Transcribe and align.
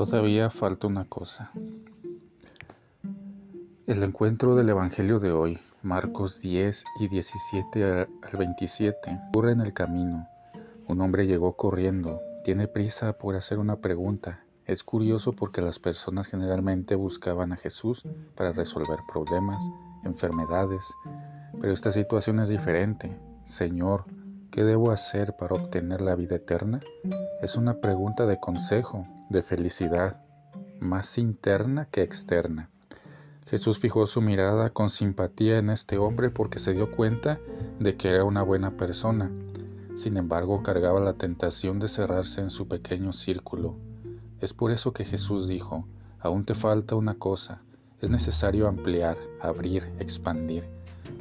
Todavía 0.00 0.48
falta 0.48 0.86
una 0.86 1.04
cosa. 1.04 1.50
El 3.86 4.02
encuentro 4.02 4.54
del 4.54 4.70
Evangelio 4.70 5.18
de 5.18 5.30
hoy, 5.30 5.58
Marcos 5.82 6.40
10 6.40 6.84
y 7.00 7.08
17 7.08 7.84
al 7.84 8.08
27, 8.38 9.20
ocurre 9.28 9.52
en 9.52 9.60
el 9.60 9.74
camino. 9.74 10.26
Un 10.88 11.02
hombre 11.02 11.26
llegó 11.26 11.54
corriendo, 11.54 12.18
tiene 12.44 12.66
prisa 12.66 13.12
por 13.18 13.36
hacer 13.36 13.58
una 13.58 13.76
pregunta. 13.76 14.42
Es 14.64 14.84
curioso 14.84 15.32
porque 15.32 15.60
las 15.60 15.78
personas 15.78 16.28
generalmente 16.28 16.94
buscaban 16.94 17.52
a 17.52 17.56
Jesús 17.56 18.02
para 18.36 18.52
resolver 18.52 19.00
problemas, 19.06 19.62
enfermedades, 20.04 20.82
pero 21.60 21.74
esta 21.74 21.92
situación 21.92 22.40
es 22.40 22.48
diferente. 22.48 23.20
Señor, 23.44 24.06
¿qué 24.50 24.64
debo 24.64 24.92
hacer 24.92 25.36
para 25.36 25.56
obtener 25.56 26.00
la 26.00 26.14
vida 26.14 26.36
eterna? 26.36 26.80
Es 27.42 27.56
una 27.56 27.82
pregunta 27.82 28.24
de 28.24 28.40
consejo, 28.40 29.06
de 29.30 29.42
felicidad, 29.42 30.20
más 30.80 31.16
interna 31.16 31.86
que 31.90 32.02
externa. 32.02 32.68
Jesús 33.46 33.78
fijó 33.78 34.06
su 34.06 34.20
mirada 34.20 34.70
con 34.70 34.90
simpatía 34.90 35.58
en 35.58 35.70
este 35.70 35.98
hombre 35.98 36.30
porque 36.30 36.58
se 36.58 36.72
dio 36.72 36.90
cuenta 36.90 37.40
de 37.78 37.96
que 37.96 38.10
era 38.10 38.24
una 38.24 38.42
buena 38.42 38.76
persona. 38.76 39.30
Sin 39.96 40.16
embargo, 40.16 40.62
cargaba 40.62 41.00
la 41.00 41.14
tentación 41.14 41.78
de 41.78 41.88
cerrarse 41.88 42.40
en 42.40 42.50
su 42.50 42.68
pequeño 42.68 43.12
círculo. 43.12 43.76
Es 44.40 44.52
por 44.52 44.70
eso 44.70 44.92
que 44.92 45.04
Jesús 45.04 45.48
dijo, 45.48 45.86
aún 46.20 46.44
te 46.44 46.54
falta 46.54 46.94
una 46.94 47.14
cosa, 47.14 47.62
es 48.00 48.08
necesario 48.08 48.68
ampliar, 48.68 49.18
abrir, 49.40 49.84
expandir. 49.98 50.64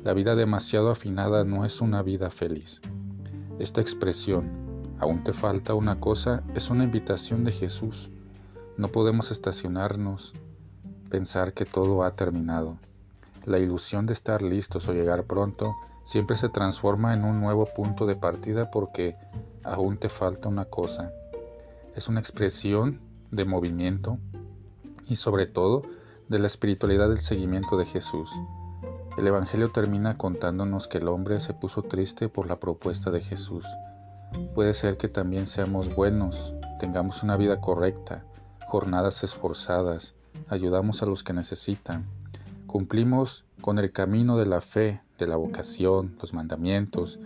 La 0.03 0.13
vida 0.13 0.35
demasiado 0.35 0.91
afinada 0.91 1.43
no 1.43 1.65
es 1.65 1.81
una 1.81 2.01
vida 2.03 2.29
feliz. 2.29 2.79
Esta 3.59 3.81
expresión, 3.81 4.68
aún 4.99 5.23
te 5.23 5.33
falta 5.33 5.73
una 5.73 5.99
cosa, 5.99 6.43
es 6.55 6.69
una 6.69 6.83
invitación 6.83 7.43
de 7.43 7.51
Jesús. 7.51 8.09
No 8.77 8.89
podemos 8.89 9.31
estacionarnos, 9.31 10.33
pensar 11.09 11.53
que 11.53 11.65
todo 11.65 12.03
ha 12.03 12.15
terminado. 12.15 12.77
La 13.45 13.59
ilusión 13.59 14.05
de 14.05 14.13
estar 14.13 14.41
listos 14.41 14.87
o 14.87 14.93
llegar 14.93 15.23
pronto 15.23 15.75
siempre 16.05 16.37
se 16.37 16.49
transforma 16.49 17.13
en 17.13 17.23
un 17.23 17.39
nuevo 17.39 17.65
punto 17.65 18.05
de 18.05 18.15
partida 18.15 18.71
porque 18.71 19.15
aún 19.63 19.97
te 19.97 20.09
falta 20.09 20.49
una 20.49 20.65
cosa. 20.65 21.11
Es 21.95 22.07
una 22.07 22.19
expresión 22.19 22.99
de 23.31 23.45
movimiento 23.45 24.17
y 25.07 25.15
sobre 25.15 25.45
todo 25.45 25.83
de 26.27 26.39
la 26.39 26.47
espiritualidad 26.47 27.09
del 27.09 27.21
seguimiento 27.21 27.77
de 27.77 27.85
Jesús. 27.85 28.29
El 29.17 29.27
Evangelio 29.27 29.69
termina 29.69 30.17
contándonos 30.17 30.87
que 30.87 30.99
el 30.99 31.07
hombre 31.07 31.39
se 31.39 31.53
puso 31.53 31.81
triste 31.81 32.29
por 32.29 32.47
la 32.47 32.59
propuesta 32.59 33.11
de 33.11 33.21
Jesús. 33.21 33.65
Puede 34.53 34.73
ser 34.73 34.97
que 34.97 35.07
también 35.07 35.47
seamos 35.47 35.93
buenos, 35.95 36.53
tengamos 36.79 37.23
una 37.23 37.37
vida 37.37 37.59
correcta, 37.61 38.25
jornadas 38.67 39.23
esforzadas, 39.23 40.13
ayudamos 40.47 41.01
a 41.01 41.05
los 41.05 41.23
que 41.23 41.33
necesitan, 41.33 42.05
cumplimos 42.67 43.45
con 43.61 43.79
el 43.79 43.91
camino 43.91 44.37
de 44.37 44.45
la 44.45 44.61
fe, 44.61 45.01
de 45.17 45.27
la 45.27 45.35
vocación, 45.35 46.15
los 46.21 46.33
mandamientos, 46.33 47.19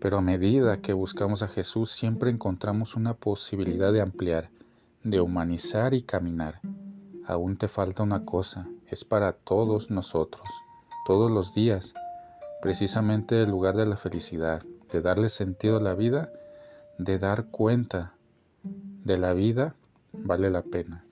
pero 0.00 0.18
a 0.18 0.22
medida 0.22 0.80
que 0.80 0.92
buscamos 0.92 1.42
a 1.42 1.48
Jesús 1.48 1.90
siempre 1.90 2.30
encontramos 2.30 2.94
una 2.94 3.14
posibilidad 3.14 3.92
de 3.92 4.00
ampliar, 4.00 4.50
de 5.04 5.20
humanizar 5.20 5.94
y 5.94 6.02
caminar. 6.02 6.60
Aún 7.26 7.56
te 7.56 7.68
falta 7.68 8.02
una 8.02 8.24
cosa, 8.24 8.66
es 8.86 9.04
para 9.04 9.32
todos 9.32 9.90
nosotros, 9.90 10.48
todos 11.06 11.30
los 11.30 11.54
días, 11.54 11.94
precisamente 12.62 13.42
el 13.42 13.50
lugar 13.50 13.76
de 13.76 13.86
la 13.86 13.96
felicidad, 13.96 14.62
de 14.90 15.00
darle 15.00 15.28
sentido 15.28 15.78
a 15.78 15.80
la 15.80 15.94
vida, 15.94 16.30
de 16.98 17.18
dar 17.18 17.46
cuenta 17.46 18.14
de 19.04 19.18
la 19.18 19.32
vida, 19.32 19.74
vale 20.12 20.50
la 20.50 20.62
pena. 20.62 21.04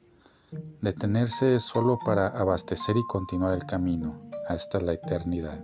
Detenerse 0.80 1.56
es 1.56 1.64
solo 1.64 1.98
para 2.04 2.28
abastecer 2.28 2.96
y 2.96 3.06
continuar 3.08 3.54
el 3.54 3.66
camino 3.66 4.20
hasta 4.48 4.80
la 4.80 4.92
eternidad. 4.92 5.60